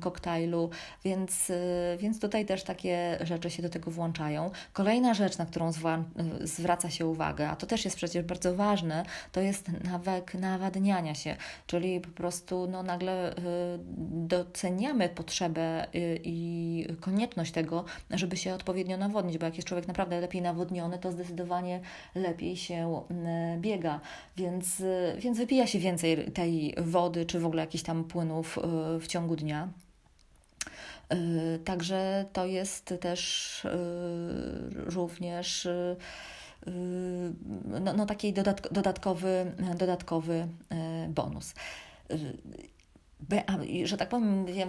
[0.00, 0.70] koktajlu,
[1.04, 1.52] więc,
[1.98, 4.50] więc tutaj też takie rzeczy się do tego włączają.
[4.72, 6.03] Kolejna rzecz, na którą zwłaszcza
[6.40, 11.36] zwraca się uwagę, a to też jest przecież bardzo ważne, to jest nawyk nawadniania się,
[11.66, 13.34] czyli po prostu no, nagle
[14.10, 15.86] doceniamy potrzebę
[16.24, 21.12] i konieczność tego, żeby się odpowiednio nawodnić, bo jak jest człowiek naprawdę lepiej nawodniony, to
[21.12, 21.80] zdecydowanie
[22.14, 23.02] lepiej się
[23.58, 24.00] biega,
[24.36, 24.82] więc,
[25.18, 28.58] więc wypija się więcej tej wody, czy w ogóle jakichś tam płynów
[29.00, 29.68] w ciągu dnia.
[31.12, 33.70] Y, także to jest też y,
[34.74, 35.96] również y,
[37.80, 38.32] no, no taki
[38.70, 40.46] dodatkowy, dodatkowy
[41.08, 41.54] bonus
[43.84, 44.68] że tak powiem, wiem,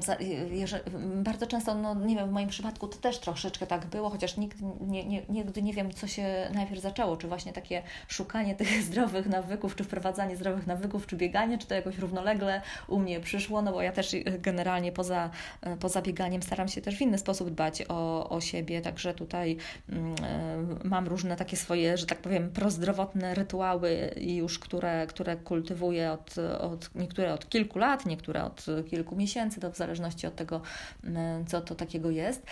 [1.15, 4.65] bardzo często, no nie wiem, w moim przypadku to też troszeczkę tak było, chociaż nigdy
[4.81, 9.27] nie, nie, nigdy nie wiem, co się najpierw zaczęło, czy właśnie takie szukanie tych zdrowych
[9.27, 13.71] nawyków, czy wprowadzanie zdrowych nawyków, czy bieganie, czy to jakoś równolegle u mnie przyszło, no
[13.71, 15.29] bo ja też generalnie poza,
[15.79, 19.57] poza bieganiem staram się też w inny sposób dbać o, o siebie, także tutaj
[19.89, 20.15] mm,
[20.83, 26.95] mam różne takie swoje, że tak powiem, prozdrowotne rytuały już, które, które kultywuję od, od
[26.95, 30.61] niektóre od kilku lat, niektóre od kilku miesięcy, to w zależności od tego,
[31.03, 32.43] mm, co to takiego jest.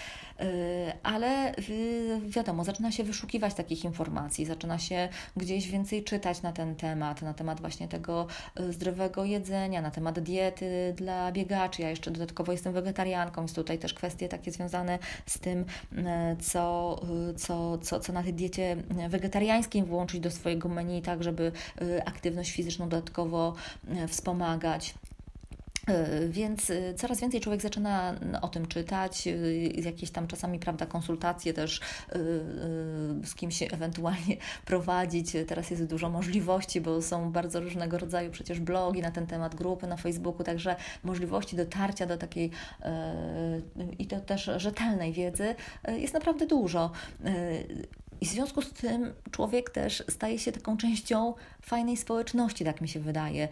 [0.42, 1.54] Y, ale
[2.28, 7.34] wiadomo, zaczyna się wyszukiwać takich informacji, zaczyna się gdzieś więcej czytać na ten temat, na
[7.34, 8.28] temat właśnie tego
[8.60, 11.82] y, zdrowego jedzenia, na temat diety dla biegaczy.
[11.82, 15.66] Ja jeszcze dodatkowo jestem wegetarianką, więc tutaj też kwestie takie związane z tym, y,
[16.42, 17.00] co,
[17.38, 18.78] co, co, co na tej diecie
[19.10, 21.52] wegetariańskiej włączyć do swojego menu, tak żeby
[22.06, 23.56] aktywność fizyczną dodatkowo
[24.08, 24.94] wspomagać.
[25.88, 29.32] E, więc e, coraz więcej człowiek zaczyna o tym czytać, e,
[29.68, 31.80] jakieś tam czasami, prawda, konsultacje też
[33.24, 35.32] z kimś ewentualnie prowadzić.
[35.48, 39.88] Teraz jest dużo możliwości, bo są bardzo różnego rodzaju przecież blogi na ten temat, grupy
[39.88, 42.52] na Facebooku, także możliwości dotarcia do takiej
[44.00, 45.56] i to też rzetelnej wiedzy
[45.88, 46.92] jest naprawdę dużo.
[48.24, 52.88] I w związku z tym człowiek też staje się taką częścią fajnej społeczności, tak mi
[52.88, 53.48] się wydaje.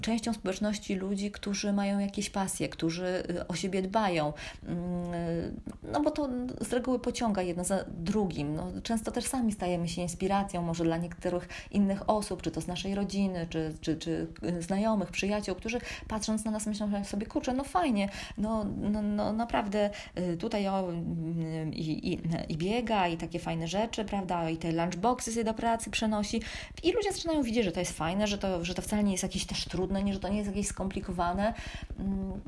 [0.00, 4.32] Częścią społeczności ludzi, którzy mają jakieś pasje, którzy y, o siebie dbają.
[4.66, 5.60] Mm,
[5.92, 6.28] no bo to
[6.60, 8.54] z reguły pociąga jedno za drugim.
[8.54, 12.66] No, często też sami stajemy się inspiracją, może dla niektórych innych osób, czy to z
[12.66, 14.26] naszej rodziny, czy, czy, czy
[14.60, 19.90] znajomych, przyjaciół, którzy patrząc na nas myślą sobie, kurczę, no fajnie, no, no, no naprawdę
[20.18, 24.72] y, tutaj o, y, i, i, i biega, i takie fajne rzeczy, prawda, i te
[24.72, 26.42] lunchboxy sobie do pracy przenosi.
[26.82, 29.22] I ludzie zaczynają widzieć, że to jest fajne, że to, że to wcale nie jest
[29.22, 31.54] jakieś też trudne, nie, że to nie jest jakieś skomplikowane.
[31.98, 32.40] Mm,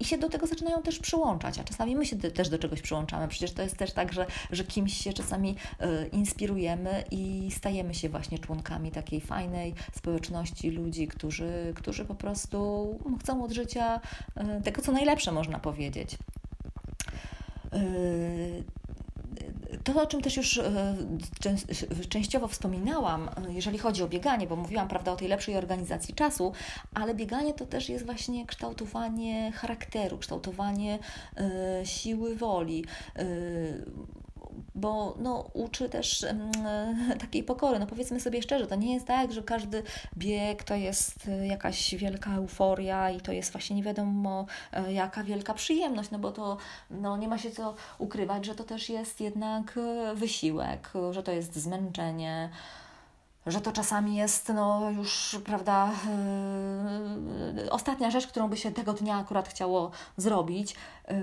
[0.00, 3.28] I się do tego zaczynają też przyłączać, a czasami my się też do czegoś przyłączamy.
[3.28, 8.08] Przecież to jest też tak, że, że kimś się czasami y, inspirujemy i stajemy się
[8.08, 14.00] właśnie członkami takiej fajnej społeczności ludzi, którzy, którzy po prostu chcą od życia
[14.58, 16.18] y, tego, co najlepsze, można powiedzieć.
[17.74, 18.64] Y,
[19.84, 20.96] to, o czym też już e,
[22.08, 26.52] częściowo wspominałam, e, jeżeli chodzi o bieganie, bo mówiłam prawda, o tej lepszej organizacji czasu,
[26.94, 30.98] ale bieganie to też jest właśnie kształtowanie charakteru, kształtowanie
[31.36, 32.84] e, siły woli
[34.80, 36.50] bo no, uczy też mm,
[37.20, 37.78] takiej pokory.
[37.78, 39.82] No powiedzmy sobie szczerze, to nie jest tak, że każdy
[40.16, 45.24] bieg to jest e, jakaś wielka euforia i to jest właśnie nie wiadomo e, jaka
[45.24, 46.56] wielka przyjemność, no bo to
[46.90, 51.32] no, nie ma się co ukrywać, że to też jest jednak e, wysiłek, że to
[51.32, 52.50] jest zmęczenie,
[53.46, 55.92] że to czasami jest no, już, prawda,
[57.56, 60.74] yy, ostatnia rzecz, którą by się tego dnia akurat chciało zrobić.
[61.08, 61.16] Yy,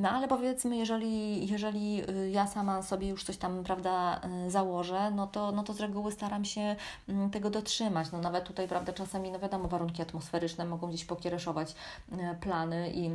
[0.00, 5.10] no ale powiedzmy, jeżeli, jeżeli y, ja sama sobie już coś tam, prawda, yy, założę,
[5.10, 6.76] no to, no to z reguły staram się
[7.08, 8.12] mm, tego dotrzymać.
[8.12, 11.74] No nawet tutaj, prawda, czasami, no wiadomo, warunki atmosferyczne mogą gdzieś pokiereszować
[12.12, 13.10] y, plany i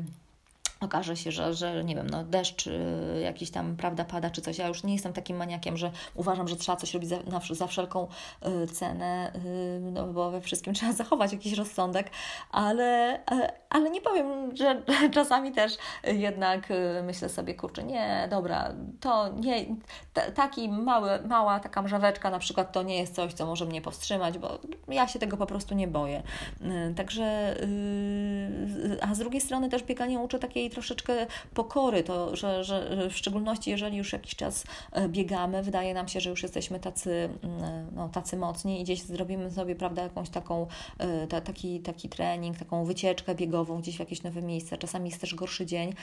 [0.81, 2.69] okaże się, że, że nie wiem, no deszcz
[3.23, 4.57] jakiś tam, prawda, pada czy coś.
[4.57, 7.17] Ja już nie jestem takim maniakiem, że uważam, że trzeba coś robić za,
[7.51, 8.07] za wszelką
[8.63, 12.09] y, cenę, y, no bo we wszystkim trzeba zachować jakiś rozsądek,
[12.51, 13.19] ale,
[13.69, 14.81] ale nie powiem, że
[15.13, 16.67] czasami też jednak
[17.03, 19.65] myślę sobie, kurczę, nie, dobra, to nie,
[20.13, 23.81] t- taki mały, mała taka mrzaweczka na przykład to nie jest coś, co może mnie
[23.81, 26.23] powstrzymać, bo ja się tego po prostu nie boję.
[26.95, 27.55] Także,
[29.01, 31.13] a z drugiej strony też bieganie uczy takiej troszeczkę
[31.53, 34.63] pokory, to, że, że w szczególności jeżeli już jakiś czas
[35.07, 39.51] biegamy, wydaje nam się, że już jesteśmy tacy, mm, no, tacy mocni i gdzieś zrobimy
[39.51, 40.67] sobie, prawda, jakąś taką,
[41.29, 44.77] ta, taki, taki trening, taką wycieczkę biegową gdzieś w jakieś nowe miejsce.
[44.77, 45.93] Czasami jest też gorszy dzień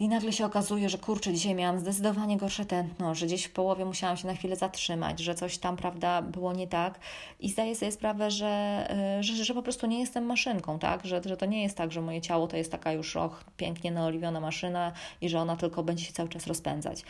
[0.00, 3.84] i nagle się okazuje, że kurczę, dzisiaj miałam zdecydowanie gorsze tętno, że gdzieś w połowie
[3.84, 7.00] musiałam się na chwilę zatrzymać, że coś tam, prawda, było nie tak.
[7.40, 11.06] I zdaję sobie sprawę, że, e, że, że po prostu nie jestem maszynką, tak?
[11.06, 13.90] Że, że to nie jest tak, że moje ciało to jest taka już och, pięknie
[13.90, 17.04] naoliwiona maszyna i że ona tylko będzie się cały czas rozpędzać.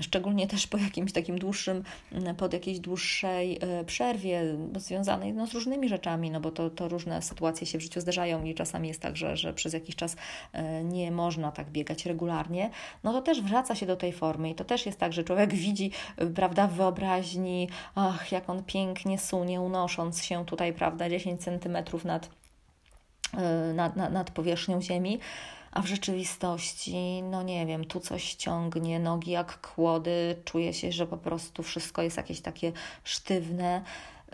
[0.00, 4.42] Szczególnie też po jakimś takim dłuższym, mm, pod jakiejś dłuższej e, przerwie,
[4.76, 8.44] związanej no, z różnymi rzeczami, no bo to, to różne sytuacje się w życiu zdarzają
[8.44, 10.16] i czasami jest tak, że, że przez jakiś czas
[10.52, 12.70] e, nie można tak biegać regularnie,
[13.04, 15.54] no to też wraca się do tej formy i to też jest tak, że człowiek
[15.66, 15.90] widzi,
[16.34, 22.26] prawda, w wyobraźni, ach, jak on pięknie sunie, unosząc się tutaj, prawda, 10 centymetrów nad,
[23.70, 25.18] y, nad, nad, nad powierzchnią ziemi,
[25.72, 31.06] a w rzeczywistości, no nie wiem, tu coś ciągnie, nogi jak kłody, czuje się, że
[31.06, 32.72] po prostu wszystko jest jakieś takie
[33.04, 33.82] sztywne.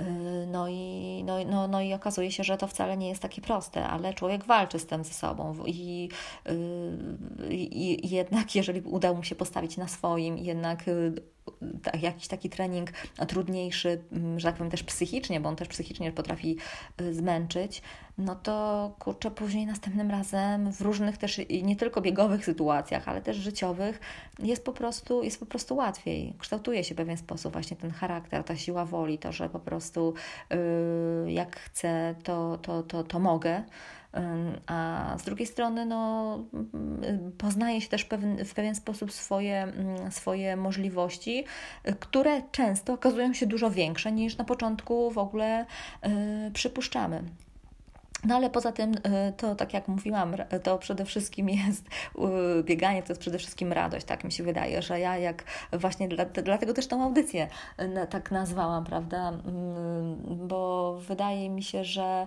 [0.00, 3.42] Y, no i, no, no, no i okazuje się, że to wcale nie jest takie
[3.42, 6.08] proste, ale człowiek walczy z tym ze sobą i,
[6.48, 11.37] y, i, i jednak jeżeli uda mu się postawić na swoim, jednak y, tak,
[12.00, 12.90] jakiś taki trening
[13.28, 16.56] trudniejszy, mm, że tak powiem też psychicznie, bo on też psychicznie potrafi
[17.00, 17.82] y, zmęczyć,
[18.18, 23.36] no to kurczę, później następnym razem w różnych też nie tylko biegowych sytuacjach, ale też
[23.36, 24.00] życiowych
[24.38, 26.34] jest po prostu, jest po prostu łatwiej.
[26.38, 30.14] Kształtuje się w pewien sposób właśnie ten charakter, ta siła woli, to, że po prostu
[30.50, 33.62] yy, jak chcę, to, to, to, to mogę
[34.66, 36.38] a z drugiej strony no,
[37.38, 39.72] poznaje się też pewien, w pewien sposób swoje,
[40.10, 41.44] swoje możliwości,
[42.00, 45.66] które często okazują się dużo większe niż na początku w ogóle
[46.46, 47.22] y, przypuszczamy.
[48.24, 48.98] No ale poza tym, y,
[49.36, 51.84] to tak jak mówiłam, to przede wszystkim jest
[52.62, 56.08] bieganie, to jest przede wszystkim radość, tak mi się wydaje, że ja jak właśnie
[56.44, 57.48] dlatego też tą audycję
[57.80, 59.32] y, tak nazwałam, prawda,
[60.26, 62.26] bo wydaje mi się, że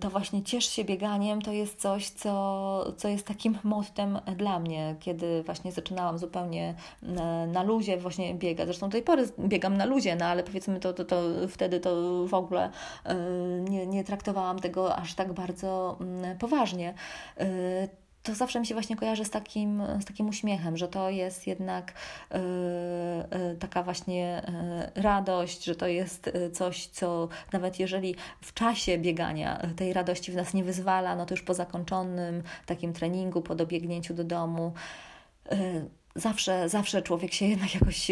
[0.00, 4.96] to właśnie ciesz się bieganiem to jest coś, co, co jest takim mottem dla mnie,
[5.00, 8.66] kiedy właśnie zaczynałam zupełnie na, na luzie właśnie biegać.
[8.66, 12.24] Zresztą do tej pory biegam na luzie, no ale powiedzmy to, to, to wtedy to
[12.26, 13.10] w ogóle y,
[13.70, 16.94] nie, nie traktowałam tego aż tak bardzo mm, poważnie
[18.28, 21.92] to zawsze mi się właśnie kojarzy z takim, z takim uśmiechem, że to jest jednak
[22.30, 22.38] yy,
[23.38, 24.42] yy, taka właśnie
[24.94, 30.36] yy, radość, że to jest coś, co nawet jeżeli w czasie biegania tej radości w
[30.36, 34.72] nas nie wyzwala, no to już po zakończonym takim treningu, po dobiegnięciu do domu,
[36.18, 38.10] zawsze, zawsze człowiek się jednak jakoś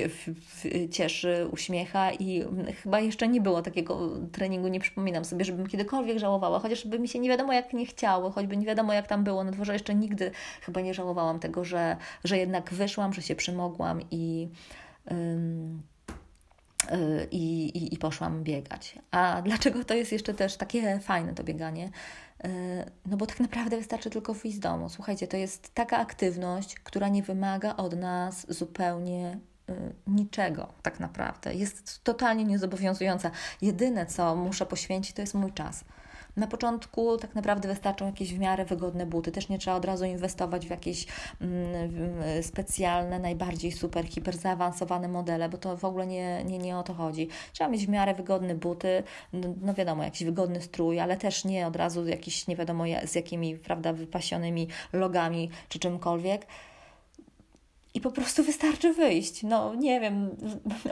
[0.91, 2.45] cieszy, uśmiecha i
[2.83, 7.19] chyba jeszcze nie było takiego treningu, nie przypominam sobie, żebym kiedykolwiek żałowała, chociażby mi się
[7.19, 10.31] nie wiadomo jak nie chciało, choćby nie wiadomo jak tam było na dworze, jeszcze nigdy
[10.63, 14.49] chyba nie żałowałam tego, że, że jednak wyszłam, że się przymogłam i...
[17.31, 18.95] i, i, i poszłam biegać.
[19.11, 21.91] A dlaczego to jest jeszcze też takie fajne to bieganie?
[22.45, 24.89] E, no bo tak naprawdę wystarczy tylko wyjść z domu.
[24.89, 29.75] Słuchajcie, to jest taka aktywność, która nie wymaga od nas zupełnie e,
[30.07, 31.55] niczego tak naprawdę.
[31.55, 33.31] Jest totalnie niezobowiązująca.
[33.63, 35.85] Jedyne, co muszę poświęcić, to jest mój czas.
[36.37, 39.33] Na początku tak naprawdę wystarczą jakieś w miarę wygodne buty.
[39.33, 41.07] Też nie trzeba od razu inwestować w jakieś
[41.41, 46.83] mm, specjalne, najbardziej super, hiper zaawansowane modele, bo to w ogóle nie, nie, nie o
[46.83, 47.29] to chodzi.
[47.53, 51.67] Trzeba mieć w miarę wygodne buty, no, no wiadomo, jakiś wygodny strój, ale też nie
[51.67, 56.47] od razu jakiś nie wiadomo z jakimi, prawda, wypasionymi logami czy czymkolwiek.
[57.95, 59.43] I po prostu wystarczy wyjść.
[59.43, 60.37] No nie wiem,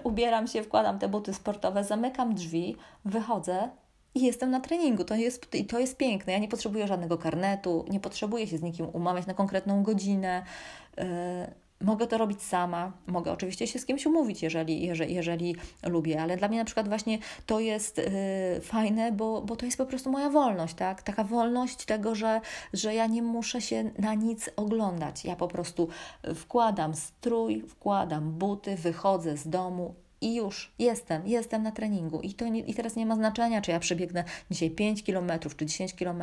[0.05, 3.71] ubieram się, wkładam te buty sportowe, zamykam drzwi, wychodzę,
[4.15, 5.05] i jestem na treningu.
[5.05, 6.33] To jest, I to jest piękne.
[6.33, 10.43] Ja nie potrzebuję żadnego karnetu, nie potrzebuję się z nikim umawiać na konkretną godzinę.
[10.97, 11.05] Yy,
[11.81, 16.37] mogę to robić sama, mogę oczywiście się z kimś umówić, jeżeli, jeżeli, jeżeli lubię, ale
[16.37, 20.11] dla mnie na przykład właśnie to jest yy, fajne, bo, bo to jest po prostu
[20.11, 21.03] moja wolność, tak?
[21.03, 22.41] Taka wolność tego, że,
[22.73, 25.25] że ja nie muszę się na nic oglądać.
[25.25, 25.89] Ja po prostu
[26.35, 29.95] wkładam strój, wkładam buty, wychodzę z domu
[30.25, 32.21] i już jestem, jestem na treningu.
[32.21, 35.67] I, to nie, I teraz nie ma znaczenia, czy ja przebiegnę dzisiaj 5 km czy
[35.67, 36.23] 10 km.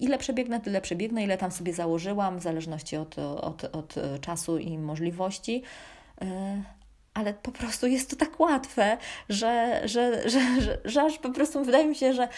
[0.00, 4.78] Ile przebiegnę, tyle przebiegnę, ile tam sobie założyłam, w zależności od, od, od czasu i
[4.78, 5.62] możliwości.
[6.20, 6.62] E,
[7.14, 10.40] ale po prostu jest to tak łatwe, że, że, że,
[10.84, 12.28] że, aż po prostu wydaje mi się, że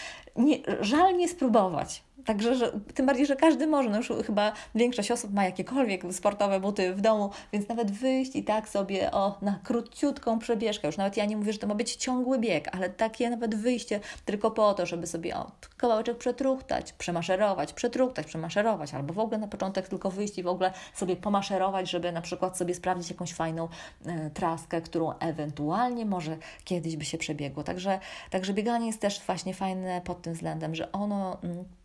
[0.81, 2.03] żal nie spróbować.
[2.25, 6.59] Także, że, tym bardziej, że każdy może, no już chyba większość osób ma jakiekolwiek sportowe
[6.59, 11.17] buty w domu, więc nawet wyjść i tak sobie o, na króciutką przebieżkę, już nawet
[11.17, 14.73] ja nie mówię, że to ma być ciągły bieg, ale takie nawet wyjście tylko po
[14.73, 20.11] to, żeby sobie o, kawałeczek przetruchtać, przemaszerować, przetruchtać, przemaszerować, albo w ogóle na początek tylko
[20.11, 23.67] wyjść i w ogóle sobie pomaszerować, żeby na przykład sobie sprawdzić jakąś fajną
[24.05, 27.63] e, traskę, którą ewentualnie może kiedyś by się przebiegło.
[27.63, 31.37] Także, także bieganie jest też właśnie fajne pod tym względem, że ono...
[31.43, 31.80] Y,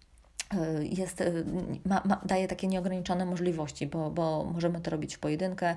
[0.81, 1.45] jest, y,
[1.85, 5.77] ma, ma, daje takie nieograniczone możliwości, bo, bo możemy to robić w pojedynkę,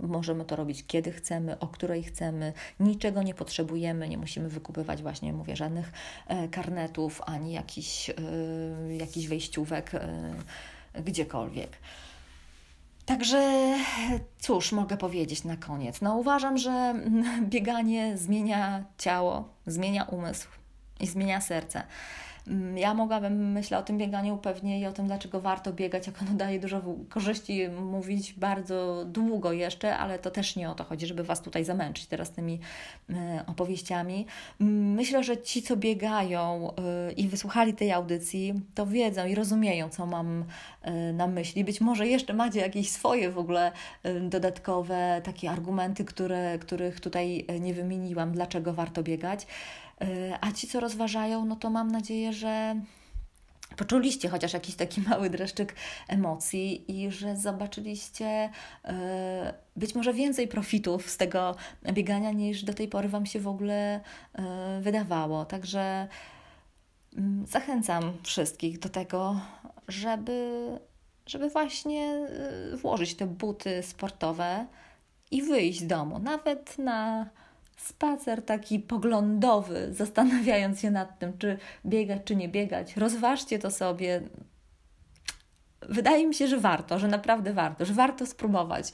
[0.00, 5.32] możemy to robić kiedy chcemy, o której chcemy, niczego nie potrzebujemy, nie musimy wykupywać właśnie,
[5.32, 5.92] mówię, żadnych
[6.26, 8.14] e, karnetów, ani jakichś, y,
[8.98, 9.90] jakichś wejściówek
[10.94, 11.70] gdziekolwiek.
[13.06, 13.74] Także
[14.38, 16.00] cóż mogę powiedzieć na koniec?
[16.00, 16.94] No uważam, że
[17.42, 20.48] bieganie zmienia ciało, zmienia umysł
[21.00, 21.82] i zmienia serce.
[22.48, 26.22] Mm, ja mogłabym, myślę o tym bieganiu pewnie i o tym, dlaczego warto biegać, jak
[26.22, 31.06] ono daje dużo korzyści, mówić bardzo długo jeszcze, ale to też nie o to chodzi,
[31.06, 32.58] żeby Was tutaj zamęczyć teraz tymi
[33.10, 34.26] e, opowieściami.
[34.60, 36.70] Mm, myślę, że ci, co biegają
[37.08, 40.44] e, i wysłuchali tej audycji, to wiedzą i rozumieją, co mam
[40.82, 41.64] e, na myśli.
[41.64, 43.72] Być może jeszcze macie jakieś swoje w ogóle
[44.20, 49.46] dodatkowe takie argumenty, które, których tutaj nie wymieniłam, dlaczego warto biegać.
[50.00, 52.80] E, a ci, co rozważają, no to mam nadzieję, że
[53.76, 55.74] poczuliście chociaż jakiś taki mały dreszczyk
[56.08, 58.50] emocji i że zobaczyliście
[58.84, 61.56] e, być może więcej profitów z tego
[61.92, 64.00] biegania niż do tej pory Wam się w ogóle
[64.34, 65.44] e, wydawało.
[65.44, 66.08] Także
[67.16, 69.40] mm, zachęcam wszystkich do tego,
[69.88, 70.78] żeby,
[71.26, 72.28] żeby właśnie
[72.76, 74.66] włożyć te buty sportowe
[75.30, 77.30] i wyjść z domu, nawet na
[77.80, 82.96] spacer taki poglądowy, zastanawiając się nad tym, czy biegać, czy nie biegać.
[82.96, 84.22] Rozważcie to sobie.
[85.88, 88.88] Wydaje mi się, że warto, że naprawdę warto, że warto spróbować.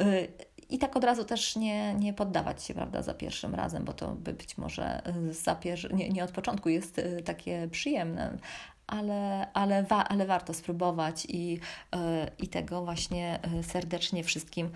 [0.00, 0.28] Y,
[0.68, 4.12] I tak od razu też nie, nie poddawać się prawda, za pierwszym razem, bo to
[4.12, 5.94] by być może za pier...
[5.94, 8.38] nie, nie od początku jest y, takie przyjemne,
[8.86, 11.60] ale, ale, wa, ale warto spróbować i,
[11.94, 11.98] y,
[12.38, 14.70] i tego właśnie serdecznie wszystkim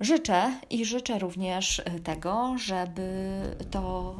[0.00, 3.40] Życzę i życzę również y, tego, żeby
[3.70, 4.14] to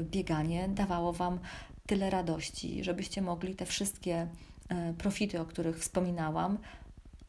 [0.00, 1.38] y, bieganie dawało Wam
[1.86, 4.28] tyle radości, żebyście mogli te wszystkie
[4.90, 6.58] y, profity, o których wspominałam,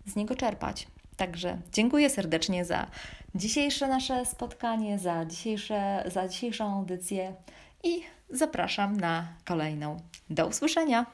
[0.06, 0.88] z niego czerpać.
[1.18, 2.88] Także dziękuję serdecznie za
[3.36, 7.36] dzisiejsze nasze spotkanie, za, dzisiejsze, za dzisiejszą audycję
[7.84, 9.98] i zapraszam na kolejną.
[10.30, 11.06] Do usłyszenia!